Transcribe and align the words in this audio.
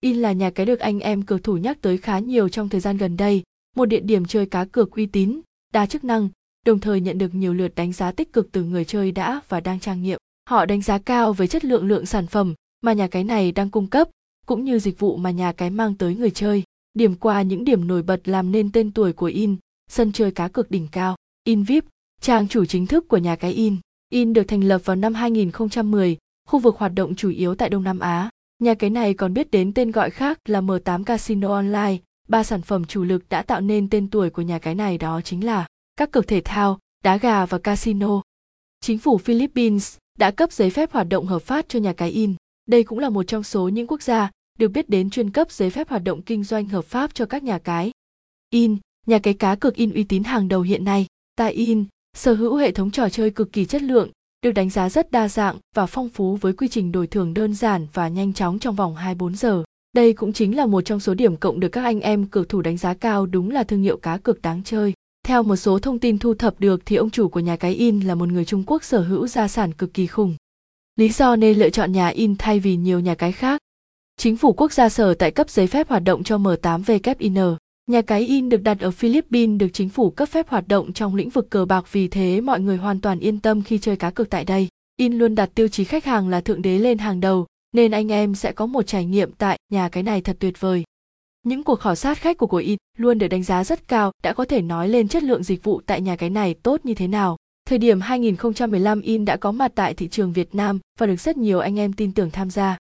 In 0.00 0.16
là 0.16 0.32
nhà 0.32 0.50
cái 0.50 0.66
được 0.66 0.78
anh 0.78 1.00
em 1.00 1.22
cược 1.22 1.44
thủ 1.44 1.56
nhắc 1.56 1.78
tới 1.80 1.98
khá 1.98 2.18
nhiều 2.18 2.48
trong 2.48 2.68
thời 2.68 2.80
gian 2.80 2.96
gần 2.96 3.16
đây, 3.16 3.42
một 3.76 3.84
địa 3.84 4.00
điểm 4.00 4.24
chơi 4.24 4.46
cá 4.46 4.64
cược 4.64 4.90
uy 4.90 5.06
tín, 5.06 5.40
đa 5.72 5.86
chức 5.86 6.04
năng, 6.04 6.28
đồng 6.66 6.78
thời 6.78 7.00
nhận 7.00 7.18
được 7.18 7.34
nhiều 7.34 7.54
lượt 7.54 7.74
đánh 7.74 7.92
giá 7.92 8.12
tích 8.12 8.32
cực 8.32 8.52
từ 8.52 8.62
người 8.62 8.84
chơi 8.84 9.12
đã 9.12 9.40
và 9.48 9.60
đang 9.60 9.80
trang 9.80 10.02
nghiệm. 10.02 10.18
Họ 10.48 10.66
đánh 10.66 10.82
giá 10.82 10.98
cao 10.98 11.32
với 11.32 11.48
chất 11.48 11.64
lượng 11.64 11.86
lượng 11.86 12.06
sản 12.06 12.26
phẩm 12.26 12.54
mà 12.80 12.92
nhà 12.92 13.08
cái 13.08 13.24
này 13.24 13.52
đang 13.52 13.70
cung 13.70 13.86
cấp, 13.86 14.08
cũng 14.46 14.64
như 14.64 14.78
dịch 14.78 14.98
vụ 14.98 15.16
mà 15.16 15.30
nhà 15.30 15.52
cái 15.52 15.70
mang 15.70 15.94
tới 15.94 16.14
người 16.14 16.30
chơi. 16.30 16.62
Điểm 16.94 17.14
qua 17.14 17.42
những 17.42 17.64
điểm 17.64 17.86
nổi 17.86 18.02
bật 18.02 18.28
làm 18.28 18.52
nên 18.52 18.72
tên 18.72 18.92
tuổi 18.92 19.12
của 19.12 19.26
In, 19.26 19.56
sân 19.90 20.12
chơi 20.12 20.30
cá 20.30 20.48
cược 20.48 20.70
đỉnh 20.70 20.88
cao. 20.92 21.16
In 21.44 21.62
VIP, 21.62 21.84
trang 22.20 22.48
chủ 22.48 22.64
chính 22.64 22.86
thức 22.86 23.08
của 23.08 23.18
nhà 23.18 23.36
cái 23.36 23.52
In. 23.52 23.76
In 24.10 24.32
được 24.32 24.44
thành 24.48 24.64
lập 24.64 24.80
vào 24.84 24.96
năm 24.96 25.14
2010, 25.14 26.16
khu 26.48 26.58
vực 26.58 26.76
hoạt 26.76 26.92
động 26.94 27.14
chủ 27.14 27.30
yếu 27.30 27.54
tại 27.54 27.70
Đông 27.70 27.84
Nam 27.84 27.98
Á. 27.98 28.30
Nhà 28.62 28.74
cái 28.74 28.90
này 28.90 29.14
còn 29.14 29.34
biết 29.34 29.50
đến 29.50 29.72
tên 29.74 29.90
gọi 29.90 30.10
khác 30.10 30.38
là 30.44 30.60
M8 30.60 31.04
Casino 31.04 31.48
Online, 31.54 31.96
ba 32.28 32.42
sản 32.42 32.62
phẩm 32.62 32.84
chủ 32.84 33.04
lực 33.04 33.28
đã 33.28 33.42
tạo 33.42 33.60
nên 33.60 33.90
tên 33.90 34.10
tuổi 34.10 34.30
của 34.30 34.42
nhà 34.42 34.58
cái 34.58 34.74
này 34.74 34.98
đó 34.98 35.20
chính 35.20 35.44
là 35.44 35.66
các 35.96 36.10
cược 36.10 36.28
thể 36.28 36.40
thao, 36.44 36.78
đá 37.04 37.16
gà 37.16 37.46
và 37.46 37.58
casino. 37.58 38.22
Chính 38.80 38.98
phủ 38.98 39.18
Philippines 39.18 39.96
đã 40.18 40.30
cấp 40.30 40.52
giấy 40.52 40.70
phép 40.70 40.92
hoạt 40.92 41.08
động 41.08 41.26
hợp 41.26 41.42
pháp 41.42 41.64
cho 41.68 41.78
nhà 41.78 41.92
cái 41.92 42.10
in. 42.10 42.34
Đây 42.66 42.84
cũng 42.84 42.98
là 42.98 43.08
một 43.08 43.22
trong 43.22 43.42
số 43.42 43.68
những 43.68 43.86
quốc 43.86 44.02
gia 44.02 44.30
được 44.58 44.68
biết 44.68 44.88
đến 44.88 45.10
chuyên 45.10 45.30
cấp 45.30 45.50
giấy 45.50 45.70
phép 45.70 45.88
hoạt 45.88 46.04
động 46.04 46.22
kinh 46.22 46.44
doanh 46.44 46.68
hợp 46.68 46.84
pháp 46.84 47.14
cho 47.14 47.26
các 47.26 47.42
nhà 47.42 47.58
cái. 47.58 47.90
In, 48.50 48.76
nhà 49.06 49.18
cái 49.18 49.34
cá 49.34 49.54
cược 49.54 49.74
in 49.74 49.94
uy 49.94 50.04
tín 50.04 50.24
hàng 50.24 50.48
đầu 50.48 50.62
hiện 50.62 50.84
nay. 50.84 51.06
Tại 51.36 51.52
in, 51.52 51.84
sở 52.16 52.34
hữu 52.34 52.56
hệ 52.56 52.72
thống 52.72 52.90
trò 52.90 53.08
chơi 53.08 53.30
cực 53.30 53.52
kỳ 53.52 53.64
chất 53.64 53.82
lượng, 53.82 54.10
được 54.42 54.52
đánh 54.52 54.70
giá 54.70 54.88
rất 54.88 55.10
đa 55.10 55.28
dạng 55.28 55.56
và 55.74 55.86
phong 55.86 56.08
phú 56.08 56.36
với 56.36 56.52
quy 56.52 56.68
trình 56.68 56.92
đổi 56.92 57.06
thưởng 57.06 57.34
đơn 57.34 57.54
giản 57.54 57.86
và 57.92 58.08
nhanh 58.08 58.32
chóng 58.32 58.58
trong 58.58 58.74
vòng 58.74 58.94
24 58.94 59.34
giờ. 59.34 59.62
Đây 59.92 60.12
cũng 60.12 60.32
chính 60.32 60.56
là 60.56 60.66
một 60.66 60.80
trong 60.80 61.00
số 61.00 61.14
điểm 61.14 61.36
cộng 61.36 61.60
được 61.60 61.68
các 61.68 61.84
anh 61.84 62.00
em 62.00 62.26
cược 62.26 62.48
thủ 62.48 62.62
đánh 62.62 62.76
giá 62.76 62.94
cao 62.94 63.26
đúng 63.26 63.50
là 63.50 63.64
thương 63.64 63.82
hiệu 63.82 63.96
cá 63.96 64.16
cược 64.16 64.42
đáng 64.42 64.62
chơi. 64.64 64.92
Theo 65.24 65.42
một 65.42 65.56
số 65.56 65.78
thông 65.78 65.98
tin 65.98 66.18
thu 66.18 66.34
thập 66.34 66.60
được 66.60 66.86
thì 66.86 66.96
ông 66.96 67.10
chủ 67.10 67.28
của 67.28 67.40
nhà 67.40 67.56
cái 67.56 67.74
in 67.74 68.00
là 68.00 68.14
một 68.14 68.28
người 68.28 68.44
Trung 68.44 68.64
Quốc 68.66 68.84
sở 68.84 69.00
hữu 69.00 69.26
gia 69.26 69.48
sản 69.48 69.72
cực 69.72 69.94
kỳ 69.94 70.06
khủng. 70.06 70.36
Lý 70.96 71.08
do 71.08 71.36
nên 71.36 71.58
lựa 71.58 71.70
chọn 71.70 71.92
nhà 71.92 72.08
in 72.08 72.36
thay 72.36 72.60
vì 72.60 72.76
nhiều 72.76 73.00
nhà 73.00 73.14
cái 73.14 73.32
khác. 73.32 73.60
Chính 74.16 74.36
phủ 74.36 74.52
quốc 74.52 74.72
gia 74.72 74.88
sở 74.88 75.14
tại 75.14 75.30
cấp 75.30 75.50
giấy 75.50 75.66
phép 75.66 75.88
hoạt 75.88 76.04
động 76.04 76.24
cho 76.24 76.38
M8VKIN. 76.38 77.56
Nhà 77.88 78.02
cái 78.02 78.22
in 78.22 78.48
được 78.48 78.62
đặt 78.62 78.80
ở 78.80 78.90
Philippines 78.90 79.60
được 79.60 79.68
chính 79.72 79.88
phủ 79.88 80.10
cấp 80.10 80.28
phép 80.28 80.48
hoạt 80.48 80.68
động 80.68 80.92
trong 80.92 81.14
lĩnh 81.14 81.30
vực 81.30 81.50
cờ 81.50 81.64
bạc 81.64 81.92
vì 81.92 82.08
thế 82.08 82.40
mọi 82.40 82.60
người 82.60 82.76
hoàn 82.76 83.00
toàn 83.00 83.20
yên 83.20 83.40
tâm 83.40 83.62
khi 83.62 83.78
chơi 83.78 83.96
cá 83.96 84.10
cược 84.10 84.30
tại 84.30 84.44
đây. 84.44 84.68
In 84.96 85.18
luôn 85.18 85.34
đặt 85.34 85.50
tiêu 85.54 85.68
chí 85.68 85.84
khách 85.84 86.04
hàng 86.04 86.28
là 86.28 86.40
thượng 86.40 86.62
đế 86.62 86.78
lên 86.78 86.98
hàng 86.98 87.20
đầu, 87.20 87.46
nên 87.72 87.90
anh 87.90 88.12
em 88.12 88.34
sẽ 88.34 88.52
có 88.52 88.66
một 88.66 88.86
trải 88.86 89.04
nghiệm 89.04 89.32
tại 89.32 89.58
nhà 89.72 89.88
cái 89.88 90.02
này 90.02 90.20
thật 90.20 90.36
tuyệt 90.40 90.60
vời. 90.60 90.84
Những 91.42 91.64
cuộc 91.64 91.80
khảo 91.80 91.94
sát 91.94 92.18
khách 92.18 92.38
của 92.38 92.46
của 92.46 92.56
In 92.56 92.78
luôn 92.98 93.18
được 93.18 93.28
đánh 93.28 93.42
giá 93.42 93.64
rất 93.64 93.88
cao, 93.88 94.12
đã 94.22 94.32
có 94.32 94.44
thể 94.44 94.62
nói 94.62 94.88
lên 94.88 95.08
chất 95.08 95.22
lượng 95.22 95.42
dịch 95.42 95.64
vụ 95.64 95.80
tại 95.86 96.00
nhà 96.00 96.16
cái 96.16 96.30
này 96.30 96.54
tốt 96.54 96.80
như 96.84 96.94
thế 96.94 97.06
nào. 97.06 97.36
Thời 97.68 97.78
điểm 97.78 98.00
2015 98.00 99.00
In 99.00 99.24
đã 99.24 99.36
có 99.36 99.52
mặt 99.52 99.72
tại 99.74 99.94
thị 99.94 100.08
trường 100.08 100.32
Việt 100.32 100.54
Nam 100.54 100.78
và 100.98 101.06
được 101.06 101.20
rất 101.20 101.36
nhiều 101.36 101.58
anh 101.58 101.78
em 101.78 101.92
tin 101.92 102.12
tưởng 102.12 102.30
tham 102.30 102.50
gia. 102.50 102.78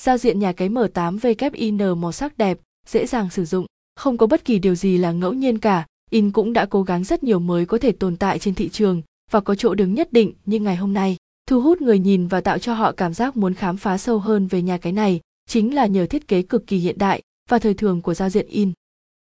Giao 0.00 0.18
diện 0.18 0.38
nhà 0.38 0.52
cái 0.52 0.68
M8VKIN 0.68 1.96
màu 1.96 2.12
sắc 2.12 2.38
đẹp, 2.38 2.58
dễ 2.86 3.06
dàng 3.06 3.30
sử 3.30 3.44
dụng, 3.44 3.66
không 3.98 4.16
có 4.16 4.26
bất 4.26 4.44
kỳ 4.44 4.58
điều 4.58 4.74
gì 4.74 4.98
là 4.98 5.12
ngẫu 5.12 5.32
nhiên 5.32 5.58
cả. 5.58 5.86
In 6.10 6.30
cũng 6.30 6.52
đã 6.52 6.66
cố 6.66 6.82
gắng 6.82 7.04
rất 7.04 7.22
nhiều 7.22 7.38
mới 7.38 7.66
có 7.66 7.78
thể 7.78 7.92
tồn 7.92 8.16
tại 8.16 8.38
trên 8.38 8.54
thị 8.54 8.68
trường 8.68 9.02
và 9.30 9.40
có 9.40 9.54
chỗ 9.54 9.74
đứng 9.74 9.94
nhất 9.94 10.12
định 10.12 10.32
như 10.46 10.58
ngày 10.58 10.76
hôm 10.76 10.92
nay 10.92 11.16
thu 11.46 11.60
hút 11.60 11.82
người 11.82 11.98
nhìn 11.98 12.26
và 12.26 12.40
tạo 12.40 12.58
cho 12.58 12.74
họ 12.74 12.92
cảm 12.92 13.14
giác 13.14 13.36
muốn 13.36 13.54
khám 13.54 13.76
phá 13.76 13.98
sâu 13.98 14.18
hơn 14.18 14.46
về 14.46 14.62
nhà 14.62 14.78
cái 14.78 14.92
này 14.92 15.20
chính 15.48 15.74
là 15.74 15.86
nhờ 15.86 16.06
thiết 16.06 16.28
kế 16.28 16.42
cực 16.42 16.66
kỳ 16.66 16.78
hiện 16.78 16.98
đại 16.98 17.22
và 17.48 17.58
thời 17.58 17.74
thường 17.74 18.02
của 18.02 18.14
giao 18.14 18.28
diện 18.28 18.46
in. 18.46 18.72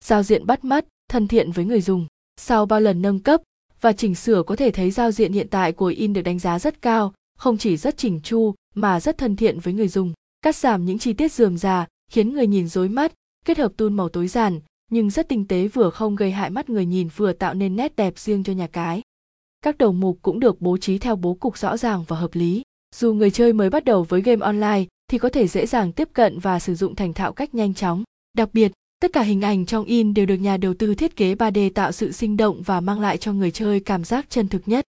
Giao 0.03 0.23
diện 0.23 0.45
bắt 0.45 0.63
mắt, 0.63 0.85
thân 1.09 1.27
thiện 1.27 1.51
với 1.51 1.65
người 1.65 1.81
dùng. 1.81 2.07
Sau 2.41 2.65
bao 2.65 2.81
lần 2.81 3.01
nâng 3.01 3.19
cấp 3.19 3.41
và 3.81 3.93
chỉnh 3.93 4.15
sửa 4.15 4.43
có 4.43 4.55
thể 4.55 4.71
thấy 4.71 4.91
giao 4.91 5.11
diện 5.11 5.33
hiện 5.33 5.47
tại 5.47 5.71
của 5.71 5.85
in 5.85 6.13
được 6.13 6.21
đánh 6.21 6.39
giá 6.39 6.59
rất 6.59 6.81
cao, 6.81 7.13
không 7.37 7.57
chỉ 7.57 7.77
rất 7.77 7.97
chỉnh 7.97 8.19
chu 8.23 8.53
mà 8.75 8.99
rất 8.99 9.17
thân 9.17 9.35
thiện 9.35 9.59
với 9.59 9.73
người 9.73 9.87
dùng. 9.87 10.13
Cắt 10.41 10.55
giảm 10.55 10.85
những 10.85 10.99
chi 10.99 11.13
tiết 11.13 11.31
dườm 11.31 11.57
già 11.57 11.87
khiến 12.11 12.33
người 12.33 12.47
nhìn 12.47 12.67
rối 12.67 12.89
mắt, 12.89 13.13
kết 13.45 13.57
hợp 13.57 13.71
tun 13.77 13.93
màu 13.93 14.09
tối 14.09 14.27
giản 14.27 14.59
nhưng 14.91 15.09
rất 15.09 15.29
tinh 15.29 15.47
tế 15.47 15.67
vừa 15.67 15.89
không 15.89 16.15
gây 16.15 16.31
hại 16.31 16.49
mắt 16.49 16.69
người 16.69 16.85
nhìn 16.85 17.09
vừa 17.15 17.33
tạo 17.33 17.53
nên 17.53 17.75
nét 17.75 17.95
đẹp 17.95 18.19
riêng 18.19 18.43
cho 18.43 18.53
nhà 18.53 18.67
cái 18.67 19.01
các 19.65 19.77
đầu 19.77 19.91
mục 19.91 20.19
cũng 20.21 20.39
được 20.39 20.61
bố 20.61 20.77
trí 20.77 20.97
theo 20.97 21.15
bố 21.15 21.33
cục 21.33 21.57
rõ 21.57 21.77
ràng 21.77 22.03
và 22.07 22.17
hợp 22.17 22.29
lý. 22.33 22.61
Dù 22.95 23.13
người 23.13 23.31
chơi 23.31 23.53
mới 23.53 23.69
bắt 23.69 23.85
đầu 23.85 24.03
với 24.03 24.21
game 24.21 24.45
online 24.45 24.85
thì 25.11 25.17
có 25.17 25.29
thể 25.29 25.47
dễ 25.47 25.65
dàng 25.65 25.91
tiếp 25.91 26.09
cận 26.13 26.39
và 26.39 26.59
sử 26.59 26.75
dụng 26.75 26.95
thành 26.95 27.13
thạo 27.13 27.33
cách 27.33 27.55
nhanh 27.55 27.73
chóng. 27.73 28.03
Đặc 28.37 28.49
biệt, 28.53 28.71
tất 28.99 29.13
cả 29.13 29.21
hình 29.21 29.41
ảnh 29.41 29.65
trong 29.65 29.85
in 29.85 30.13
đều 30.13 30.25
được 30.25 30.35
nhà 30.35 30.57
đầu 30.57 30.73
tư 30.73 30.95
thiết 30.95 31.15
kế 31.15 31.35
3D 31.35 31.69
tạo 31.69 31.91
sự 31.91 32.11
sinh 32.11 32.37
động 32.37 32.61
và 32.61 32.81
mang 32.81 32.99
lại 32.99 33.17
cho 33.17 33.33
người 33.33 33.51
chơi 33.51 33.79
cảm 33.79 34.03
giác 34.03 34.25
chân 34.29 34.47
thực 34.47 34.67
nhất. 34.67 34.85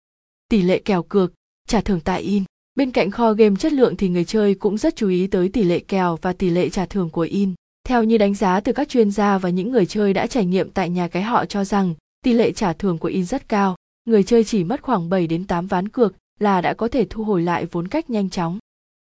Tỷ 0.48 0.62
lệ 0.62 0.78
kèo 0.78 1.02
cược, 1.02 1.32
trả 1.68 1.80
thưởng 1.80 2.00
tại 2.00 2.22
in. 2.22 2.44
Bên 2.74 2.90
cạnh 2.90 3.10
kho 3.10 3.32
game 3.32 3.56
chất 3.56 3.72
lượng 3.72 3.96
thì 3.96 4.08
người 4.08 4.24
chơi 4.24 4.54
cũng 4.54 4.78
rất 4.78 4.96
chú 4.96 5.08
ý 5.08 5.26
tới 5.26 5.48
tỷ 5.48 5.62
lệ 5.62 5.78
kèo 5.78 6.18
và 6.22 6.32
tỷ 6.32 6.50
lệ 6.50 6.70
trả 6.70 6.86
thưởng 6.86 7.10
của 7.10 7.20
in. 7.30 7.54
Theo 7.84 8.04
như 8.04 8.18
đánh 8.18 8.34
giá 8.34 8.60
từ 8.60 8.72
các 8.72 8.88
chuyên 8.88 9.10
gia 9.10 9.38
và 9.38 9.48
những 9.48 9.72
người 9.72 9.86
chơi 9.86 10.12
đã 10.12 10.26
trải 10.26 10.44
nghiệm 10.44 10.70
tại 10.70 10.90
nhà 10.90 11.08
cái 11.08 11.22
họ 11.22 11.44
cho 11.44 11.64
rằng 11.64 11.94
tỷ 12.24 12.32
lệ 12.32 12.52
trả 12.52 12.72
thưởng 12.72 12.98
của 12.98 13.08
in 13.08 13.24
rất 13.24 13.48
cao 13.48 13.76
người 14.04 14.22
chơi 14.22 14.44
chỉ 14.44 14.64
mất 14.64 14.82
khoảng 14.82 15.10
7 15.10 15.26
đến 15.26 15.46
8 15.46 15.66
ván 15.66 15.88
cược 15.88 16.14
là 16.40 16.60
đã 16.60 16.74
có 16.74 16.88
thể 16.88 17.06
thu 17.10 17.24
hồi 17.24 17.42
lại 17.42 17.66
vốn 17.66 17.88
cách 17.88 18.10
nhanh 18.10 18.30
chóng. 18.30 18.58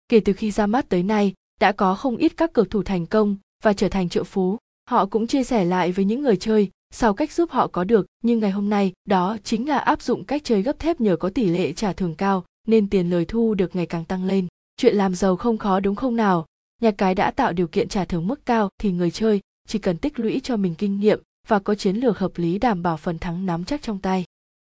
Kể 0.08 0.20
từ 0.20 0.32
khi 0.32 0.50
ra 0.50 0.66
mắt 0.66 0.88
tới 0.88 1.02
nay, 1.02 1.32
đã 1.60 1.72
có 1.72 1.94
không 1.94 2.16
ít 2.16 2.32
các 2.36 2.52
cược 2.52 2.70
thủ 2.70 2.82
thành 2.82 3.06
công 3.06 3.36
và 3.62 3.72
trở 3.72 3.88
thành 3.88 4.08
triệu 4.08 4.24
phú. 4.24 4.58
Họ 4.90 5.06
cũng 5.06 5.26
chia 5.26 5.44
sẻ 5.44 5.64
lại 5.64 5.92
với 5.92 6.04
những 6.04 6.22
người 6.22 6.36
chơi 6.36 6.70
sau 6.94 7.14
cách 7.14 7.32
giúp 7.32 7.50
họ 7.50 7.66
có 7.66 7.84
được, 7.84 8.06
nhưng 8.22 8.38
ngày 8.38 8.50
hôm 8.50 8.70
nay 8.70 8.92
đó 9.04 9.36
chính 9.44 9.68
là 9.68 9.78
áp 9.78 10.02
dụng 10.02 10.24
cách 10.24 10.44
chơi 10.44 10.62
gấp 10.62 10.78
thép 10.78 11.00
nhờ 11.00 11.16
có 11.16 11.30
tỷ 11.30 11.46
lệ 11.46 11.72
trả 11.72 11.92
thưởng 11.92 12.14
cao 12.14 12.44
nên 12.68 12.90
tiền 12.90 13.10
lời 13.10 13.24
thu 13.24 13.54
được 13.54 13.76
ngày 13.76 13.86
càng 13.86 14.04
tăng 14.04 14.24
lên. 14.24 14.46
Chuyện 14.76 14.96
làm 14.96 15.14
giàu 15.14 15.36
không 15.36 15.58
khó 15.58 15.80
đúng 15.80 15.94
không 15.94 16.16
nào? 16.16 16.46
Nhà 16.82 16.90
cái 16.90 17.14
đã 17.14 17.30
tạo 17.30 17.52
điều 17.52 17.66
kiện 17.66 17.88
trả 17.88 18.04
thưởng 18.04 18.26
mức 18.26 18.46
cao 18.46 18.68
thì 18.78 18.92
người 18.92 19.10
chơi 19.10 19.40
chỉ 19.68 19.78
cần 19.78 19.98
tích 19.98 20.20
lũy 20.20 20.40
cho 20.42 20.56
mình 20.56 20.74
kinh 20.74 21.00
nghiệm 21.00 21.20
và 21.48 21.58
có 21.58 21.74
chiến 21.74 21.96
lược 21.96 22.18
hợp 22.18 22.32
lý 22.36 22.58
đảm 22.58 22.82
bảo 22.82 22.96
phần 22.96 23.18
thắng 23.18 23.46
nắm 23.46 23.64
chắc 23.64 23.82
trong 23.82 23.98
tay. 23.98 24.24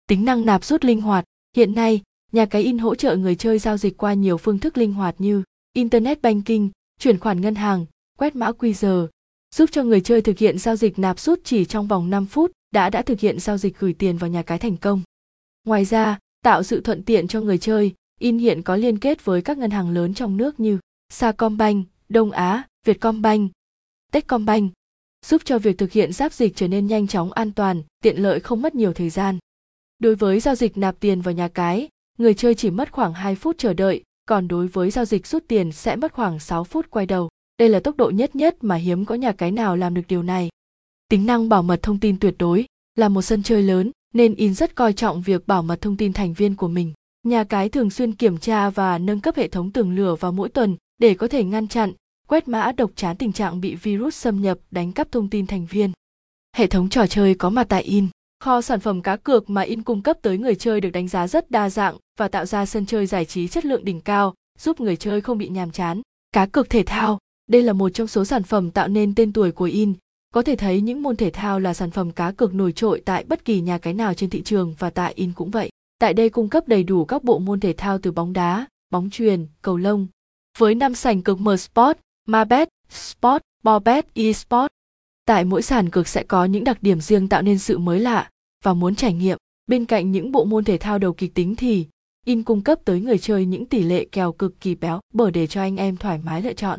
Tính 0.09 0.25
năng 0.25 0.47
nạp 0.47 0.65
rút 0.65 0.85
linh 0.85 1.01
hoạt, 1.01 1.25
hiện 1.57 1.75
nay, 1.75 2.03
nhà 2.33 2.47
cái 2.47 2.63
in 2.63 2.79
hỗ 2.79 2.95
trợ 2.95 3.17
người 3.17 3.35
chơi 3.35 3.59
giao 3.59 3.77
dịch 3.77 3.97
qua 3.97 4.15
nhiều 4.15 4.37
phương 4.37 4.59
thức 4.59 4.79
linh 4.79 4.93
hoạt 4.93 5.15
như 5.19 5.43
Internet 5.73 6.23
Banking, 6.23 6.69
chuyển 6.99 7.19
khoản 7.19 7.41
ngân 7.41 7.55
hàng, 7.55 7.87
quét 8.19 8.37
mã 8.37 8.51
QR, 8.51 9.07
giúp 9.55 9.71
cho 9.73 9.83
người 9.83 10.01
chơi 10.01 10.23
thực 10.23 10.39
hiện 10.39 10.59
giao 10.59 10.77
dịch 10.77 10.99
nạp 10.99 11.21
rút 11.21 11.41
chỉ 11.45 11.65
trong 11.65 11.87
vòng 11.87 12.11
5 12.11 12.27
phút 12.27 12.53
đã 12.71 12.91
đã 12.91 13.03
thực 13.03 13.21
hiện 13.21 13.41
giao 13.41 13.59
dịch 13.59 13.79
gửi 13.79 13.93
tiền 13.93 14.17
vào 14.17 14.31
nhà 14.31 14.43
cái 14.43 14.59
thành 14.59 14.77
công. 14.77 15.03
Ngoài 15.65 15.85
ra, 15.85 16.19
tạo 16.45 16.63
sự 16.63 16.81
thuận 16.81 17.03
tiện 17.03 17.29
cho 17.29 17.41
người 17.41 17.59
chơi, 17.59 17.95
In 18.21 18.39
hiện 18.39 18.63
có 18.63 18.77
liên 18.77 18.99
kết 18.99 19.25
với 19.25 19.43
các 19.43 19.59
ngân 19.59 19.71
hàng 19.71 19.91
lớn 19.91 20.15
trong 20.15 20.37
nước 20.37 20.61
như 20.61 20.79
Sacombank, 21.13 21.87
Đông 22.09 22.31
Á, 22.31 22.63
Vietcombank, 22.85 23.51
Techcombank, 24.13 24.73
giúp 25.27 25.43
cho 25.45 25.59
việc 25.59 25.79
thực 25.79 25.93
hiện 25.93 26.13
giao 26.13 26.29
dịch 26.33 26.57
trở 26.57 26.69
nên 26.69 26.87
nhanh 26.87 27.07
chóng 27.07 27.33
an 27.33 27.53
toàn, 27.53 27.83
tiện 28.03 28.23
lợi 28.23 28.41
không 28.41 28.63
mất 28.63 28.75
nhiều 28.75 28.93
thời 28.93 29.11
gian. 29.11 29.39
Đối 29.99 30.15
với 30.15 30.41
giao 30.41 30.55
dịch 30.55 30.79
nạp 30.79 31.01
tiền 31.01 31.21
vào 31.21 31.35
nhà 31.35 31.49
cái, 31.49 31.89
người 32.19 32.35
chơi 32.35 32.55
chỉ 32.55 32.71
mất 32.71 32.93
khoảng 32.93 33.15
2 33.15 33.35
phút 33.35 33.59
chờ 33.59 33.73
đợi, 33.73 34.03
còn 34.27 34.49
đối 34.49 34.67
với 34.67 34.91
giao 34.91 35.05
dịch 35.05 35.27
rút 35.27 35.45
tiền 35.49 35.73
sẽ 35.73 35.97
mất 35.97 36.13
khoảng 36.13 36.39
6 36.39 36.65
phút 36.65 36.91
quay 36.91 37.07
đầu. 37.07 37.29
Đây 37.59 37.69
là 37.69 37.81
tốc 37.81 37.97
độ 37.97 38.11
nhất 38.11 38.37
nhất 38.37 38.57
mà 38.61 38.75
hiếm 38.75 39.05
có 39.05 39.15
nhà 39.15 39.33
cái 39.33 39.51
nào 39.51 39.77
làm 39.77 39.95
được 39.95 40.03
điều 40.09 40.23
này. 40.23 40.49
Tính 41.09 41.27
năng 41.27 41.49
bảo 41.49 41.63
mật 41.63 41.83
thông 41.83 42.01
tin 42.01 42.19
tuyệt 42.19 42.35
đối 42.39 42.67
là 42.95 43.09
một 43.09 43.23
sân 43.23 43.43
chơi 43.43 43.63
lớn 43.63 43.91
nên 44.15 44.35
in 44.35 44.55
rất 44.55 44.75
coi 44.75 44.93
trọng 44.93 45.23
việc 45.23 45.47
bảo 45.47 45.63
mật 45.63 45.81
thông 45.81 45.97
tin 45.97 46.13
thành 46.13 46.33
viên 46.33 46.57
của 46.57 46.69
mình. 46.69 46.93
Nhà 47.23 47.45
cái 47.45 47.69
thường 47.69 47.91
xuyên 47.91 48.13
kiểm 48.13 48.39
tra 48.39 48.71
và 48.71 48.99
nâng 48.99 49.21
cấp 49.21 49.37
hệ 49.37 49.49
thống 49.49 49.71
tường 49.71 49.97
lửa 49.97 50.15
vào 50.15 50.33
mỗi 50.33 50.49
tuần 50.49 50.77
để 50.99 51.15
có 51.15 51.29
thể 51.29 51.45
ngăn 51.45 51.69
chặn, 51.69 51.93
quét 52.29 52.49
mã 52.49 52.73
độc 52.73 52.91
chán 52.97 53.17
tình 53.17 53.33
trạng 53.33 53.61
bị 53.61 53.75
virus 53.75 54.15
xâm 54.17 54.43
nhập 54.43 54.59
đánh 54.71 54.93
cắp 54.93 55.13
thông 55.13 55.31
tin 55.31 55.47
thành 55.47 55.67
viên. 55.67 55.93
Hệ 56.57 56.67
thống 56.67 56.89
trò 56.89 57.07
chơi 57.07 57.35
có 57.35 57.51
mặt 57.51 57.67
tại 57.69 57.83
in 57.83 58.09
Kho 58.41 58.61
sản 58.61 58.81
phẩm 58.81 59.03
cá 59.03 59.17
cược 59.17 59.51
mà 59.51 59.63
In 59.63 59.83
cung 59.83 60.03
cấp 60.03 60.17
tới 60.23 60.39
người 60.39 60.55
chơi 60.55 60.81
được 60.81 60.91
đánh 60.91 61.09
giá 61.09 61.29
rất 61.29 61.51
đa 61.51 61.71
dạng 61.71 61.97
và 62.19 62.29
tạo 62.29 62.47
ra 62.47 62.67
sân 62.67 62.87
chơi 62.87 63.07
giải 63.07 63.25
trí 63.25 63.49
chất 63.49 63.65
lượng 63.65 63.85
đỉnh 63.85 64.01
cao, 64.01 64.35
giúp 64.59 64.81
người 64.81 64.97
chơi 64.97 65.21
không 65.21 65.39
bị 65.39 65.49
nhàm 65.49 65.71
chán. 65.71 66.03
Cá 66.33 66.47
cược 66.47 66.71
thể 66.71 66.83
thao, 66.87 67.19
đây 67.51 67.63
là 67.63 67.73
một 67.73 67.89
trong 67.89 68.07
số 68.07 68.25
sản 68.25 68.43
phẩm 68.43 68.71
tạo 68.71 68.89
nên 68.89 69.15
tên 69.15 69.33
tuổi 69.33 69.53
của 69.53 69.65
In. 69.65 69.95
Có 70.35 70.43
thể 70.43 70.57
thấy 70.57 70.81
những 70.81 71.03
môn 71.03 71.17
thể 71.17 71.31
thao 71.31 71.61
là 71.61 71.75
sản 71.75 71.91
phẩm 71.91 72.11
cá 72.13 72.33
cược 72.33 72.55
nổi 72.55 72.73
trội 72.73 73.03
tại 73.05 73.25
bất 73.25 73.45
kỳ 73.45 73.61
nhà 73.61 73.79
cái 73.79 73.95
nào 73.95 74.15
trên 74.15 74.31
thị 74.31 74.43
trường 74.43 74.75
và 74.79 74.91
tại 74.91 75.13
In 75.17 75.33
cũng 75.33 75.51
vậy. 75.51 75.71
Tại 75.99 76.15
đây 76.15 76.31
cung 76.31 76.49
cấp 76.49 76.69
đầy 76.69 76.83
đủ 76.83 77.05
các 77.05 77.25
bộ 77.25 77.39
môn 77.39 77.61
thể 77.61 77.73
thao 77.73 77.99
từ 77.99 78.13
bóng 78.13 78.33
đá, 78.33 78.67
bóng 78.91 79.11
chuyền, 79.11 79.47
cầu 79.63 79.77
lông. 79.77 80.07
Với 80.57 80.75
năm 80.75 80.95
sảnh 80.95 81.23
cực 81.23 81.41
M 81.41 81.57
Sport, 81.57 81.99
Mabet, 82.27 82.69
Sport, 82.91 83.43
Bobet, 83.63 84.15
eSport, 84.15 84.67
tại 85.27 85.45
mỗi 85.45 85.63
sàn 85.63 85.91
cược 85.91 86.09
sẽ 86.09 86.23
có 86.23 86.45
những 86.45 86.65
đặc 86.65 86.79
điểm 86.83 87.01
riêng 87.01 87.29
tạo 87.29 87.43
nên 87.43 87.59
sự 87.59 87.79
mới 87.79 88.01
lạ 88.01 88.31
và 88.65 88.75
muốn 88.75 88.95
trải 88.95 89.13
nghiệm 89.13 89.39
bên 89.67 89.85
cạnh 89.85 90.13
những 90.13 90.33
bộ 90.33 90.45
môn 90.45 90.65
thể 90.65 90.79
thao 90.79 90.99
đầu 90.99 91.13
kịch 91.13 91.35
tính 91.35 91.57
thì 91.57 91.87
in 92.27 92.43
cung 92.43 92.63
cấp 92.63 92.79
tới 92.85 93.01
người 93.01 93.19
chơi 93.19 93.47
những 93.47 93.67
tỷ 93.67 93.83
lệ 93.83 94.07
kèo 94.13 94.33
cực 94.33 94.61
kỳ 94.61 94.75
béo 94.75 95.01
bở 95.15 95.31
để 95.31 95.47
cho 95.47 95.61
anh 95.61 95.77
em 95.77 95.97
thoải 95.97 96.19
mái 96.19 96.43
lựa 96.43 96.53
chọn 96.53 96.79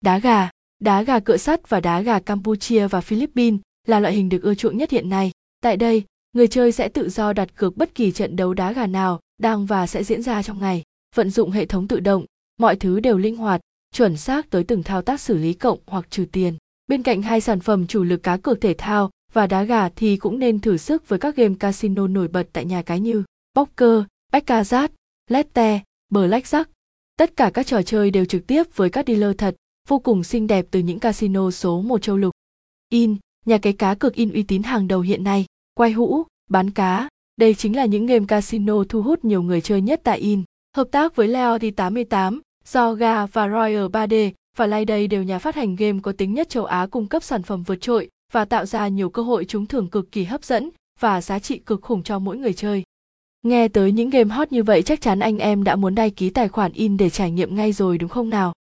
đá 0.00 0.18
gà 0.18 0.50
Đá 0.80 1.02
gà 1.02 1.20
cựa 1.20 1.36
sắt 1.36 1.68
và 1.68 1.80
đá 1.80 2.00
gà 2.00 2.20
Campuchia 2.20 2.88
và 2.88 3.00
Philippines 3.00 3.60
là 3.86 4.00
loại 4.00 4.14
hình 4.14 4.28
được 4.28 4.42
ưa 4.42 4.54
chuộng 4.54 4.76
nhất 4.76 4.90
hiện 4.90 5.08
nay. 5.08 5.30
Tại 5.62 5.76
đây, 5.76 6.04
người 6.32 6.48
chơi 6.48 6.72
sẽ 6.72 6.88
tự 6.88 7.08
do 7.08 7.32
đặt 7.32 7.56
cược 7.56 7.76
bất 7.76 7.94
kỳ 7.94 8.12
trận 8.12 8.36
đấu 8.36 8.54
đá 8.54 8.72
gà 8.72 8.86
nào 8.86 9.20
đang 9.38 9.66
và 9.66 9.86
sẽ 9.86 10.04
diễn 10.04 10.22
ra 10.22 10.42
trong 10.42 10.60
ngày. 10.60 10.82
Vận 11.14 11.30
dụng 11.30 11.50
hệ 11.50 11.66
thống 11.66 11.88
tự 11.88 12.00
động, 12.00 12.24
mọi 12.60 12.76
thứ 12.76 13.00
đều 13.00 13.18
linh 13.18 13.36
hoạt, 13.36 13.60
chuẩn 13.94 14.16
xác 14.16 14.50
tới 14.50 14.64
từng 14.64 14.82
thao 14.82 15.02
tác 15.02 15.20
xử 15.20 15.38
lý 15.38 15.52
cộng 15.52 15.78
hoặc 15.86 16.10
trừ 16.10 16.24
tiền. 16.32 16.56
Bên 16.86 17.02
cạnh 17.02 17.22
hai 17.22 17.40
sản 17.40 17.60
phẩm 17.60 17.86
chủ 17.86 18.04
lực 18.04 18.22
cá 18.22 18.36
cược 18.36 18.60
thể 18.60 18.74
thao 18.78 19.10
và 19.32 19.46
đá 19.46 19.62
gà 19.62 19.88
thì 19.88 20.16
cũng 20.16 20.38
nên 20.38 20.58
thử 20.58 20.76
sức 20.76 21.08
với 21.08 21.18
các 21.18 21.36
game 21.36 21.54
casino 21.60 22.06
nổi 22.06 22.28
bật 22.28 22.48
tại 22.52 22.64
nhà 22.64 22.82
cái 22.82 23.00
như 23.00 23.24
Poker, 23.54 24.02
Baccarat, 24.32 24.92
Lette, 25.30 25.80
Blackjack. 26.12 26.64
Tất 27.16 27.36
cả 27.36 27.50
các 27.54 27.66
trò 27.66 27.82
chơi 27.82 28.10
đều 28.10 28.24
trực 28.24 28.46
tiếp 28.46 28.62
với 28.76 28.90
các 28.90 29.06
dealer 29.06 29.36
thật, 29.38 29.56
vô 29.88 29.98
cùng 29.98 30.24
xinh 30.24 30.46
đẹp 30.46 30.66
từ 30.70 30.80
những 30.80 30.98
casino 30.98 31.50
số 31.50 31.82
một 31.82 32.02
châu 32.02 32.16
lục. 32.16 32.32
In, 32.88 33.16
nhà 33.46 33.58
cái 33.58 33.72
cá 33.72 33.94
cược 33.94 34.14
in 34.14 34.32
uy 34.32 34.42
tín 34.42 34.62
hàng 34.62 34.88
đầu 34.88 35.00
hiện 35.00 35.24
nay, 35.24 35.46
quay 35.74 35.92
hũ, 35.92 36.22
bán 36.50 36.70
cá, 36.70 37.08
đây 37.36 37.54
chính 37.54 37.76
là 37.76 37.84
những 37.84 38.06
game 38.06 38.26
casino 38.28 38.84
thu 38.88 39.02
hút 39.02 39.24
nhiều 39.24 39.42
người 39.42 39.60
chơi 39.60 39.80
nhất 39.80 40.00
tại 40.04 40.18
in. 40.18 40.42
Hợp 40.76 40.88
tác 40.90 41.16
với 41.16 41.28
Leody 41.28 41.70
88, 41.70 42.40
Zoga 42.66 43.26
và 43.26 43.48
Royal 43.48 43.86
3D 43.86 44.30
và 44.56 44.66
Layday 44.66 45.06
đều 45.06 45.22
nhà 45.22 45.38
phát 45.38 45.54
hành 45.54 45.76
game 45.76 45.98
có 46.02 46.12
tính 46.12 46.34
nhất 46.34 46.48
châu 46.48 46.64
Á 46.64 46.86
cung 46.90 47.06
cấp 47.06 47.22
sản 47.22 47.42
phẩm 47.42 47.62
vượt 47.62 47.80
trội 47.80 48.10
và 48.32 48.44
tạo 48.44 48.66
ra 48.66 48.88
nhiều 48.88 49.10
cơ 49.10 49.22
hội 49.22 49.44
trúng 49.44 49.66
thưởng 49.66 49.88
cực 49.88 50.12
kỳ 50.12 50.24
hấp 50.24 50.44
dẫn 50.44 50.70
và 51.00 51.20
giá 51.20 51.38
trị 51.38 51.58
cực 51.58 51.82
khủng 51.82 52.02
cho 52.02 52.18
mỗi 52.18 52.36
người 52.36 52.52
chơi. 52.52 52.82
Nghe 53.42 53.68
tới 53.68 53.92
những 53.92 54.10
game 54.10 54.34
hot 54.34 54.52
như 54.52 54.62
vậy 54.62 54.82
chắc 54.82 55.00
chắn 55.00 55.20
anh 55.20 55.38
em 55.38 55.64
đã 55.64 55.76
muốn 55.76 55.94
đăng 55.94 56.10
ký 56.10 56.30
tài 56.30 56.48
khoản 56.48 56.72
in 56.72 56.96
để 56.96 57.10
trải 57.10 57.30
nghiệm 57.30 57.56
ngay 57.56 57.72
rồi 57.72 57.98
đúng 57.98 58.10
không 58.10 58.30
nào? 58.30 58.52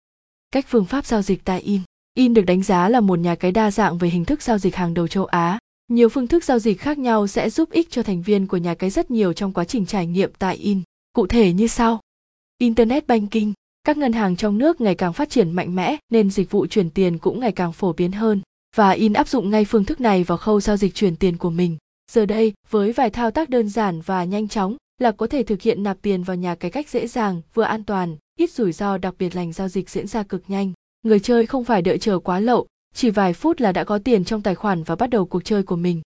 Cách 0.52 0.66
phương 0.68 0.86
pháp 0.86 1.06
giao 1.06 1.22
dịch 1.22 1.46
tại 1.46 1.62
in. 1.62 1.82
In 2.14 2.34
được 2.34 2.42
đánh 2.42 2.64
giá 2.64 2.90
là 2.90 3.00
một 3.00 3.20
nhà 3.20 3.36
cái 3.36 3.52
đa 3.52 3.72
dạng 3.72 3.98
về 3.98 4.10
hình 4.10 4.26
thức 4.26 4.42
giao 4.42 4.58
dịch 4.58 4.76
hàng 4.76 4.94
đầu 4.94 5.08
châu 5.08 5.26
Á. 5.26 5.60
Nhiều 5.88 6.10
phương 6.10 6.28
thức 6.28 6.44
giao 6.44 6.60
dịch 6.60 6.80
khác 6.80 6.98
nhau 6.98 7.28
sẽ 7.28 7.50
giúp 7.50 7.72
ích 7.72 7.92
cho 7.92 8.04
thành 8.04 8.22
viên 8.22 8.48
của 8.48 8.58
nhà 8.58 8.76
cái 8.76 8.90
rất 8.90 9.12
nhiều 9.12 9.34
trong 9.34 9.54
quá 9.54 9.66
trình 9.66 9.86
trải 9.86 10.08
nghiệm 10.08 10.32
tại 10.40 10.56
in. 10.56 10.82
Cụ 11.14 11.28
thể 11.28 11.54
như 11.54 11.68
sau. 11.68 12.00
Internet 12.58 13.08
Banking. 13.08 13.54
Các 13.90 13.98
ngân 13.98 14.14
hàng 14.14 14.36
trong 14.36 14.58
nước 14.58 14.82
ngày 14.82 14.96
càng 14.96 15.14
phát 15.14 15.30
triển 15.30 15.52
mạnh 15.52 15.76
mẽ 15.76 15.98
nên 16.12 16.30
dịch 16.30 16.52
vụ 16.52 16.68
chuyển 16.68 16.90
tiền 16.90 17.18
cũng 17.18 17.40
ngày 17.40 17.52
càng 17.52 17.74
phổ 17.74 17.94
biến 17.94 18.12
hơn 18.12 18.42
và 18.76 18.90
in 18.90 19.14
áp 19.14 19.28
dụng 19.28 19.50
ngay 19.50 19.66
phương 19.66 19.86
thức 19.86 20.02
này 20.02 20.24
vào 20.24 20.38
khâu 20.38 20.62
giao 20.62 20.78
dịch 20.78 20.96
chuyển 20.96 21.16
tiền 21.16 21.38
của 21.38 21.50
mình. 21.50 21.78
Giờ 22.12 22.26
đây, 22.26 22.54
với 22.70 22.92
vài 22.92 23.10
thao 23.10 23.32
tác 23.32 23.50
đơn 23.50 23.70
giản 23.70 24.02
và 24.02 24.24
nhanh 24.24 24.48
chóng 24.48 24.76
là 25.02 25.12
có 25.12 25.28
thể 25.28 25.44
thực 25.44 25.62
hiện 25.62 25.84
nạp 25.84 25.98
tiền 26.02 26.24
vào 26.24 26.38
nhà 26.38 26.56
cái 26.56 26.72
cách 26.72 26.90
dễ 26.90 27.08
dàng, 27.08 27.42
vừa 27.54 27.64
an 27.64 27.84
toàn, 27.84 28.16
ít 28.40 28.52
rủi 28.52 28.72
ro 28.72 28.98
đặc 28.98 29.16
biệt 29.20 29.36
lành 29.36 29.54
giao 29.54 29.68
dịch 29.68 29.90
diễn 29.90 30.08
ra 30.08 30.24
cực 30.24 30.44
nhanh. 30.48 30.74
Người 31.04 31.20
chơi 31.20 31.46
không 31.46 31.66
phải 31.66 31.82
đợi 31.82 31.98
chờ 31.98 32.20
quá 32.20 32.40
lậu, 32.40 32.68
chỉ 32.94 33.10
vài 33.10 33.34
phút 33.34 33.62
là 33.62 33.72
đã 33.72 33.84
có 33.84 34.00
tiền 34.00 34.26
trong 34.26 34.42
tài 34.42 34.56
khoản 34.56 34.84
và 34.84 34.96
bắt 34.96 35.10
đầu 35.10 35.26
cuộc 35.26 35.44
chơi 35.44 35.64
của 35.64 35.76
mình. 35.76 36.02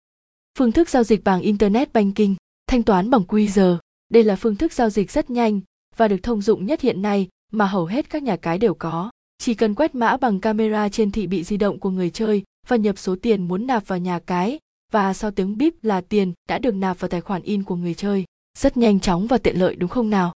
Phương 0.58 0.72
thức 0.72 0.88
giao 0.88 1.02
dịch 1.02 1.24
bằng 1.24 1.40
Internet 1.40 1.92
Banking, 1.92 2.34
thanh 2.66 2.82
toán 2.82 3.10
bằng 3.10 3.22
QR. 3.28 3.76
Đây 4.08 4.24
là 4.24 4.36
phương 4.36 4.56
thức 4.56 4.72
giao 4.72 4.90
dịch 4.90 5.10
rất 5.10 5.30
nhanh 5.30 5.60
và 5.96 6.08
được 6.08 6.22
thông 6.22 6.42
dụng 6.42 6.66
nhất 6.66 6.80
hiện 6.80 7.02
nay 7.02 7.28
mà 7.52 7.66
hầu 7.66 7.86
hết 7.86 8.10
các 8.10 8.22
nhà 8.22 8.36
cái 8.36 8.58
đều 8.58 8.74
có. 8.74 9.10
Chỉ 9.38 9.54
cần 9.54 9.74
quét 9.74 9.94
mã 9.94 10.16
bằng 10.16 10.40
camera 10.40 10.88
trên 10.88 11.10
thị 11.10 11.26
bị 11.26 11.44
di 11.44 11.56
động 11.56 11.78
của 11.78 11.90
người 11.90 12.10
chơi 12.10 12.42
và 12.68 12.76
nhập 12.76 12.98
số 12.98 13.16
tiền 13.22 13.48
muốn 13.48 13.66
nạp 13.66 13.86
vào 13.86 13.98
nhà 13.98 14.18
cái 14.18 14.58
và 14.92 15.14
sau 15.14 15.30
tiếng 15.30 15.58
bíp 15.58 15.74
là 15.84 16.00
tiền 16.00 16.32
đã 16.48 16.58
được 16.58 16.74
nạp 16.74 17.00
vào 17.00 17.08
tài 17.08 17.20
khoản 17.20 17.42
in 17.42 17.62
của 17.62 17.76
người 17.76 17.94
chơi. 17.94 18.24
Rất 18.58 18.76
nhanh 18.76 19.00
chóng 19.00 19.26
và 19.26 19.38
tiện 19.38 19.56
lợi 19.56 19.76
đúng 19.76 19.90
không 19.90 20.10
nào? 20.10 20.32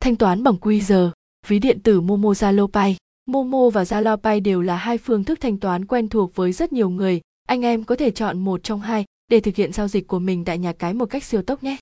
Thanh 0.00 0.16
toán 0.16 0.42
bằng 0.42 0.54
QR, 0.60 1.10
ví 1.46 1.58
điện 1.58 1.80
tử 1.82 2.00
Momo 2.00 2.32
Zalo 2.32 2.66
Pay. 2.66 2.96
Momo 3.26 3.70
và 3.70 3.82
Zalo 3.82 4.16
Pay 4.16 4.40
đều 4.40 4.62
là 4.62 4.76
hai 4.76 4.98
phương 4.98 5.24
thức 5.24 5.40
thanh 5.40 5.58
toán 5.58 5.86
quen 5.86 6.08
thuộc 6.08 6.34
với 6.34 6.52
rất 6.52 6.72
nhiều 6.72 6.90
người. 6.90 7.20
Anh 7.48 7.62
em 7.64 7.84
có 7.84 7.96
thể 7.96 8.10
chọn 8.10 8.38
một 8.38 8.62
trong 8.62 8.80
hai 8.80 9.04
để 9.28 9.40
thực 9.40 9.56
hiện 9.56 9.72
giao 9.72 9.88
dịch 9.88 10.06
của 10.06 10.18
mình 10.18 10.44
tại 10.44 10.58
nhà 10.58 10.72
cái 10.72 10.94
một 10.94 11.06
cách 11.06 11.24
siêu 11.24 11.42
tốc 11.42 11.62
nhé. 11.62 11.76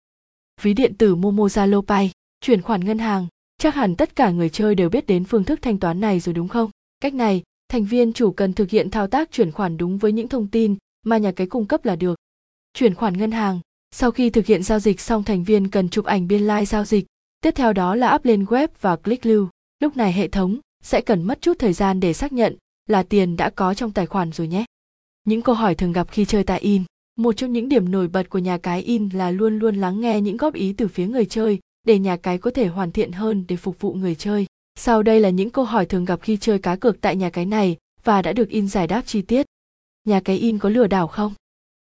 Ví 0.62 0.74
điện 0.74 0.94
tử 0.94 1.14
Momo 1.14 1.46
Zalo 1.46 1.82
Pay, 1.82 2.10
chuyển 2.40 2.62
khoản 2.62 2.84
ngân 2.84 2.98
hàng, 2.98 3.26
chắc 3.58 3.74
hẳn 3.74 3.96
tất 3.96 4.16
cả 4.16 4.30
người 4.30 4.48
chơi 4.48 4.74
đều 4.74 4.88
biết 4.88 5.06
đến 5.06 5.24
phương 5.24 5.44
thức 5.44 5.62
thanh 5.62 5.78
toán 5.78 6.00
này 6.00 6.20
rồi 6.20 6.32
đúng 6.32 6.48
không? 6.48 6.70
Cách 7.00 7.14
này, 7.14 7.42
thành 7.68 7.84
viên 7.84 8.12
chủ 8.12 8.30
cần 8.30 8.52
thực 8.52 8.70
hiện 8.70 8.90
thao 8.90 9.06
tác 9.06 9.32
chuyển 9.32 9.52
khoản 9.52 9.76
đúng 9.76 9.98
với 9.98 10.12
những 10.12 10.28
thông 10.28 10.48
tin 10.48 10.76
mà 11.06 11.18
nhà 11.18 11.32
cái 11.32 11.46
cung 11.46 11.66
cấp 11.66 11.84
là 11.84 11.96
được. 11.96 12.18
Chuyển 12.74 12.94
khoản 12.94 13.16
ngân 13.16 13.30
hàng, 13.30 13.60
sau 13.90 14.10
khi 14.10 14.30
thực 14.30 14.46
hiện 14.46 14.62
giao 14.62 14.78
dịch 14.78 15.00
xong 15.00 15.24
thành 15.24 15.44
viên 15.44 15.68
cần 15.68 15.88
chụp 15.88 16.04
ảnh 16.04 16.28
biên 16.28 16.42
lai 16.42 16.60
like 16.62 16.66
giao 16.66 16.84
dịch, 16.84 17.06
tiếp 17.40 17.50
theo 17.50 17.72
đó 17.72 17.94
là 17.94 18.14
up 18.14 18.24
lên 18.24 18.44
web 18.44 18.68
và 18.80 18.96
click 18.96 19.26
lưu. 19.26 19.48
Lúc 19.80 19.96
này 19.96 20.12
hệ 20.12 20.28
thống 20.28 20.58
sẽ 20.82 21.00
cần 21.00 21.22
mất 21.22 21.40
chút 21.40 21.58
thời 21.58 21.72
gian 21.72 22.00
để 22.00 22.12
xác 22.12 22.32
nhận 22.32 22.56
là 22.88 23.02
tiền 23.02 23.36
đã 23.36 23.50
có 23.50 23.74
trong 23.74 23.92
tài 23.92 24.06
khoản 24.06 24.32
rồi 24.32 24.48
nhé. 24.48 24.64
Những 25.24 25.42
câu 25.42 25.54
hỏi 25.54 25.74
thường 25.74 25.92
gặp 25.92 26.10
khi 26.10 26.24
chơi 26.24 26.44
tại 26.44 26.60
in. 26.60 26.82
Một 27.16 27.32
trong 27.32 27.52
những 27.52 27.68
điểm 27.68 27.90
nổi 27.90 28.08
bật 28.08 28.30
của 28.30 28.38
nhà 28.38 28.58
cái 28.58 28.82
in 28.82 29.08
là 29.08 29.30
luôn 29.30 29.58
luôn 29.58 29.76
lắng 29.76 30.00
nghe 30.00 30.20
những 30.20 30.36
góp 30.36 30.54
ý 30.54 30.72
từ 30.72 30.88
phía 30.88 31.06
người 31.06 31.26
chơi 31.26 31.58
để 31.86 31.98
nhà 31.98 32.16
cái 32.16 32.38
có 32.38 32.50
thể 32.50 32.66
hoàn 32.66 32.92
thiện 32.92 33.12
hơn 33.12 33.44
để 33.48 33.56
phục 33.56 33.80
vụ 33.80 33.92
người 33.92 34.14
chơi. 34.14 34.46
Sau 34.78 35.02
đây 35.02 35.20
là 35.20 35.30
những 35.30 35.50
câu 35.50 35.64
hỏi 35.64 35.86
thường 35.86 36.04
gặp 36.04 36.20
khi 36.22 36.36
chơi 36.36 36.58
cá 36.58 36.76
cược 36.76 37.00
tại 37.00 37.16
nhà 37.16 37.30
cái 37.30 37.46
này 37.46 37.76
và 38.04 38.22
đã 38.22 38.32
được 38.32 38.48
in 38.48 38.68
giải 38.68 38.86
đáp 38.86 39.02
chi 39.06 39.22
tiết. 39.22 39.46
Nhà 40.04 40.20
cái 40.20 40.36
in 40.36 40.58
có 40.58 40.68
lừa 40.68 40.86
đảo 40.86 41.06
không? 41.06 41.34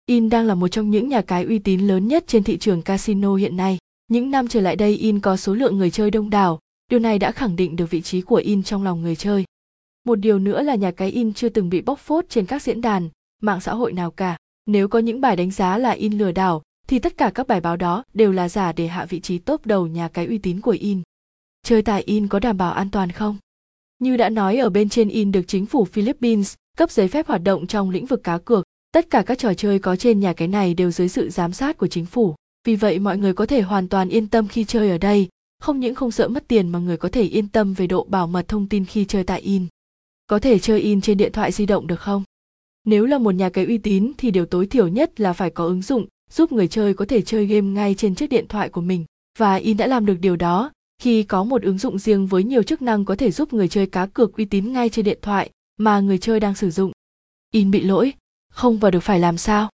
In 0.05 0.29
đang 0.29 0.45
là 0.45 0.55
một 0.55 0.67
trong 0.67 0.89
những 0.89 1.09
nhà 1.09 1.21
cái 1.21 1.43
uy 1.43 1.59
tín 1.59 1.87
lớn 1.87 2.07
nhất 2.07 2.23
trên 2.27 2.43
thị 2.43 2.57
trường 2.57 2.81
casino 2.81 3.35
hiện 3.35 3.57
nay. 3.57 3.77
Những 4.07 4.31
năm 4.31 4.47
trở 4.47 4.61
lại 4.61 4.75
đây 4.75 4.95
In 4.95 5.19
có 5.19 5.37
số 5.37 5.53
lượng 5.53 5.77
người 5.77 5.91
chơi 5.91 6.11
đông 6.11 6.29
đảo, 6.29 6.59
điều 6.91 6.99
này 6.99 7.19
đã 7.19 7.31
khẳng 7.31 7.55
định 7.55 7.75
được 7.75 7.89
vị 7.89 8.01
trí 8.01 8.21
của 8.21 8.35
In 8.35 8.63
trong 8.63 8.83
lòng 8.83 9.01
người 9.01 9.15
chơi. 9.15 9.43
Một 10.05 10.15
điều 10.15 10.39
nữa 10.39 10.63
là 10.63 10.75
nhà 10.75 10.91
cái 10.91 11.09
In 11.09 11.33
chưa 11.33 11.49
từng 11.49 11.69
bị 11.69 11.81
bóc 11.81 11.99
phốt 11.99 12.25
trên 12.29 12.45
các 12.45 12.61
diễn 12.61 12.81
đàn, 12.81 13.09
mạng 13.41 13.61
xã 13.61 13.73
hội 13.73 13.93
nào 13.93 14.11
cả. 14.11 14.37
Nếu 14.65 14.87
có 14.87 14.99
những 14.99 15.21
bài 15.21 15.35
đánh 15.35 15.51
giá 15.51 15.77
là 15.77 15.91
In 15.91 16.17
lừa 16.17 16.31
đảo, 16.31 16.61
thì 16.89 16.99
tất 16.99 17.17
cả 17.17 17.31
các 17.35 17.47
bài 17.47 17.61
báo 17.61 17.77
đó 17.77 18.03
đều 18.13 18.31
là 18.31 18.49
giả 18.49 18.71
để 18.71 18.87
hạ 18.87 19.05
vị 19.05 19.19
trí 19.19 19.37
top 19.37 19.65
đầu 19.65 19.87
nhà 19.87 20.07
cái 20.07 20.25
uy 20.25 20.37
tín 20.37 20.61
của 20.61 20.77
In. 20.79 21.01
Chơi 21.63 21.81
tại 21.81 22.01
In 22.01 22.27
có 22.27 22.39
đảm 22.39 22.57
bảo 22.57 22.73
an 22.73 22.91
toàn 22.91 23.11
không? 23.11 23.37
Như 23.99 24.17
đã 24.17 24.29
nói 24.29 24.57
ở 24.57 24.69
bên 24.69 24.89
trên 24.89 25.09
In 25.09 25.31
được 25.31 25.41
chính 25.47 25.65
phủ 25.65 25.85
Philippines 25.85 26.53
cấp 26.77 26.91
giấy 26.91 27.07
phép 27.07 27.27
hoạt 27.27 27.43
động 27.43 27.67
trong 27.67 27.89
lĩnh 27.89 28.05
vực 28.05 28.23
cá 28.23 28.37
cược, 28.37 28.63
tất 28.91 29.09
cả 29.09 29.23
các 29.25 29.37
trò 29.37 29.53
chơi 29.53 29.79
có 29.79 29.95
trên 29.95 30.19
nhà 30.19 30.33
cái 30.33 30.47
này 30.47 30.73
đều 30.73 30.91
dưới 30.91 31.09
sự 31.09 31.29
giám 31.29 31.53
sát 31.53 31.77
của 31.77 31.87
chính 31.87 32.05
phủ. 32.05 32.35
Vì 32.67 32.75
vậy 32.75 32.99
mọi 32.99 33.17
người 33.17 33.33
có 33.33 33.45
thể 33.45 33.61
hoàn 33.61 33.87
toàn 33.87 34.09
yên 34.09 34.27
tâm 34.27 34.47
khi 34.47 34.63
chơi 34.63 34.89
ở 34.89 34.97
đây, 34.97 35.27
không 35.59 35.79
những 35.79 35.95
không 35.95 36.11
sợ 36.11 36.27
mất 36.27 36.47
tiền 36.47 36.69
mà 36.69 36.79
người 36.79 36.97
có 36.97 37.09
thể 37.09 37.23
yên 37.23 37.47
tâm 37.47 37.73
về 37.73 37.87
độ 37.87 38.03
bảo 38.03 38.27
mật 38.27 38.47
thông 38.47 38.69
tin 38.69 38.85
khi 38.85 39.05
chơi 39.05 39.23
tại 39.23 39.41
In. 39.41 39.65
Có 40.27 40.39
thể 40.39 40.59
chơi 40.59 40.79
In 40.79 41.01
trên 41.01 41.17
điện 41.17 41.31
thoại 41.31 41.51
di 41.51 41.65
động 41.65 41.87
được 41.87 41.99
không? 41.99 42.23
Nếu 42.85 43.05
là 43.05 43.17
một 43.17 43.31
nhà 43.31 43.49
cái 43.49 43.65
uy 43.65 43.77
tín 43.77 44.11
thì 44.17 44.31
điều 44.31 44.45
tối 44.45 44.67
thiểu 44.67 44.87
nhất 44.87 45.19
là 45.19 45.33
phải 45.33 45.49
có 45.49 45.65
ứng 45.65 45.81
dụng 45.81 46.07
giúp 46.33 46.51
người 46.51 46.67
chơi 46.67 46.93
có 46.93 47.05
thể 47.05 47.21
chơi 47.21 47.45
game 47.45 47.67
ngay 47.67 47.95
trên 47.95 48.15
chiếc 48.15 48.27
điện 48.27 48.45
thoại 48.49 48.69
của 48.69 48.81
mình. 48.81 49.05
Và 49.37 49.55
In 49.55 49.77
đã 49.77 49.87
làm 49.87 50.05
được 50.05 50.17
điều 50.21 50.35
đó 50.35 50.71
khi 51.01 51.23
có 51.23 51.43
một 51.43 51.61
ứng 51.61 51.77
dụng 51.77 51.99
riêng 51.99 52.27
với 52.27 52.43
nhiều 52.43 52.63
chức 52.63 52.81
năng 52.81 53.05
có 53.05 53.15
thể 53.15 53.31
giúp 53.31 53.53
người 53.53 53.67
chơi 53.67 53.85
cá 53.85 54.05
cược 54.05 54.37
uy 54.37 54.45
tín 54.45 54.73
ngay 54.73 54.89
trên 54.89 55.05
điện 55.05 55.19
thoại 55.21 55.49
mà 55.77 55.99
người 55.99 56.17
chơi 56.17 56.39
đang 56.39 56.55
sử 56.55 56.71
dụng. 56.71 56.91
In 57.53 57.71
bị 57.71 57.81
lỗi, 57.81 58.13
không 58.51 58.77
vào 58.77 58.91
được 58.91 58.99
phải 58.99 59.19
làm 59.19 59.37
sao? 59.37 59.69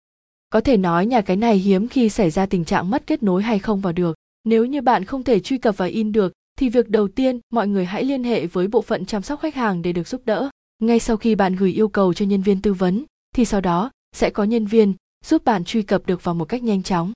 Có 0.49 0.61
thể 0.61 0.77
nói 0.77 1.05
nhà 1.05 1.21
cái 1.21 1.37
này 1.37 1.57
hiếm 1.57 1.87
khi 1.87 2.09
xảy 2.09 2.29
ra 2.29 2.45
tình 2.45 2.65
trạng 2.65 2.89
mất 2.89 3.03
kết 3.07 3.23
nối 3.23 3.43
hay 3.43 3.59
không 3.59 3.81
vào 3.81 3.93
được. 3.93 4.15
Nếu 4.43 4.65
như 4.65 4.81
bạn 4.81 5.05
không 5.05 5.23
thể 5.23 5.39
truy 5.39 5.57
cập 5.57 5.77
vào 5.77 5.87
in 5.87 6.11
được, 6.11 6.33
thì 6.59 6.69
việc 6.69 6.89
đầu 6.89 7.07
tiên 7.07 7.39
mọi 7.53 7.67
người 7.67 7.85
hãy 7.85 8.03
liên 8.03 8.23
hệ 8.23 8.45
với 8.45 8.67
bộ 8.67 8.81
phận 8.81 9.05
chăm 9.05 9.21
sóc 9.21 9.39
khách 9.39 9.55
hàng 9.55 9.81
để 9.81 9.93
được 9.93 10.07
giúp 10.07 10.21
đỡ. 10.25 10.49
Ngay 10.79 10.99
sau 10.99 11.17
khi 11.17 11.35
bạn 11.35 11.55
gửi 11.55 11.71
yêu 11.71 11.87
cầu 11.87 12.13
cho 12.13 12.25
nhân 12.25 12.41
viên 12.41 12.61
tư 12.61 12.73
vấn, 12.73 13.03
thì 13.35 13.45
sau 13.45 13.61
đó 13.61 13.91
sẽ 14.15 14.29
có 14.29 14.43
nhân 14.43 14.65
viên 14.65 14.93
giúp 15.25 15.45
bạn 15.45 15.63
truy 15.63 15.81
cập 15.81 16.05
được 16.05 16.23
vào 16.23 16.35
một 16.35 16.45
cách 16.45 16.63
nhanh 16.63 16.83
chóng. 16.83 17.13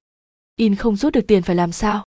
In 0.56 0.76
không 0.76 0.96
rút 0.96 1.14
được 1.14 1.28
tiền 1.28 1.42
phải 1.42 1.56
làm 1.56 1.72
sao? 1.72 2.04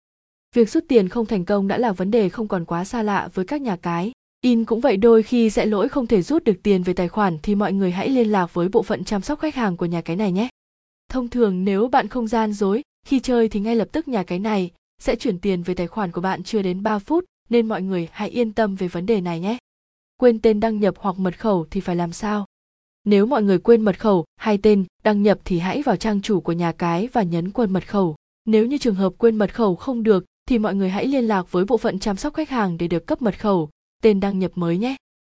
Việc 0.55 0.71
rút 0.71 0.85
tiền 0.89 1.09
không 1.09 1.27
thành 1.27 1.45
công 1.45 1.69
đã 1.69 1.79
là 1.79 1.93
vấn 1.93 2.11
đề 2.11 2.29
không 2.29 2.49
còn 2.49 2.65
quá 2.65 2.85
xa 2.85 3.03
lạ 3.03 3.29
với 3.35 3.45
các 3.45 3.61
nhà 3.61 3.77
cái. 3.77 4.13
In 4.41 4.65
cũng 4.65 4.81
vậy 4.81 4.97
đôi 4.97 5.23
khi 5.23 5.51
sẽ 5.51 5.67
lỗi 5.67 5.89
không 5.89 6.07
thể 6.07 6.23
rút 6.23 6.45
được 6.45 6.63
tiền 6.63 6.83
về 6.83 6.93
tài 6.93 7.09
khoản 7.09 7.39
thì 7.43 7.55
mọi 7.55 7.73
người 7.73 7.91
hãy 7.91 8.09
liên 8.09 8.33
lạc 8.33 8.55
với 8.55 8.69
bộ 8.69 8.83
phận 8.83 9.05
chăm 9.05 9.23
sóc 9.23 9.41
khách 9.41 9.55
hàng 9.55 9.77
của 9.77 9.87
nhà 9.87 10.01
cái 10.01 10.17
này 10.17 10.33
nhé. 10.33 10.49
Thông 11.11 11.29
thường 11.29 11.65
nếu 11.65 11.89
bạn 11.89 12.09
không 12.09 12.27
gian 12.27 12.53
dối, 12.53 12.83
khi 13.07 13.21
chơi 13.21 13.49
thì 13.49 13.61
ngay 13.61 13.77
lập 13.77 13.89
tức 13.93 14.09
nhà 14.09 14.23
cái 14.23 14.39
này 14.39 14.71
sẽ 15.03 15.17
chuyển 15.17 15.39
tiền 15.39 15.63
về 15.63 15.75
tài 15.75 15.87
khoản 15.87 16.13
của 16.13 16.21
bạn 16.21 16.43
chưa 16.43 16.63
đến 16.63 16.83
3 16.83 16.99
phút 16.99 17.25
nên 17.51 17.69
mọi 17.69 17.83
người 17.83 18.09
hãy 18.13 18.29
yên 18.29 18.53
tâm 18.53 18.75
về 18.75 18.89
vấn 18.89 19.07
đề 19.07 19.21
này 19.21 19.41
nhé. 19.41 19.59
Quên 20.17 20.41
tên 20.41 20.61
đăng 20.61 20.81
nhập 20.81 20.95
hoặc 20.99 21.19
mật 21.19 21.39
khẩu 21.41 21.67
thì 21.71 21.81
phải 21.81 21.97
làm 21.97 22.13
sao? 22.13 22.47
Nếu 23.05 23.27
mọi 23.27 23.43
người 23.43 23.59
quên 23.59 23.83
mật 23.83 24.01
khẩu 24.01 24.25
hay 24.37 24.59
tên 24.59 24.85
đăng 25.03 25.23
nhập 25.23 25.39
thì 25.45 25.59
hãy 25.59 25.83
vào 25.83 25.97
trang 25.97 26.23
chủ 26.23 26.41
của 26.41 26.53
nhà 26.53 26.73
cái 26.73 27.09
và 27.13 27.23
nhấn 27.23 27.51
quên 27.51 27.73
mật 27.73 27.89
khẩu. 27.89 28.17
Nếu 28.47 28.67
như 28.67 28.79
trường 28.79 28.95
hợp 28.95 29.13
quên 29.19 29.37
mật 29.37 29.55
khẩu 29.55 29.77
không 29.77 30.03
được 30.03 30.25
thì 30.49 30.59
mọi 30.59 30.75
người 30.75 30.91
hãy 30.91 31.07
liên 31.07 31.25
lạc 31.25 31.53
với 31.53 31.65
bộ 31.65 31.77
phận 31.77 31.99
chăm 31.99 32.17
sóc 32.17 32.35
khách 32.35 32.51
hàng 32.51 32.79
để 32.79 32.89
được 32.89 33.07
cấp 33.07 33.23
mật 33.23 33.41
khẩu, 33.41 33.71
tên 34.03 34.21
đăng 34.21 34.39
nhập 34.39 34.51
mới 34.55 34.79
nhé. 34.79 34.97